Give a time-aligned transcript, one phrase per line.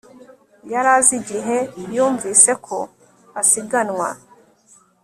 [0.71, 1.57] yari azi igihe
[1.95, 2.77] yumvise ko
[3.41, 4.09] asiganwa